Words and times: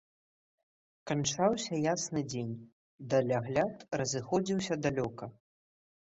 Канчаўся 1.11 1.73
ясны 1.81 2.23
дзень, 2.31 2.57
далягляд 3.13 3.87
разыходзіўся 4.03 4.81
далёка. 4.89 5.25